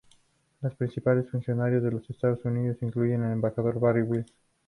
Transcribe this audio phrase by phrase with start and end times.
[0.63, 4.33] Los principales funcionarios de los Estados Unidos incluyen a Embajador Barry Wells.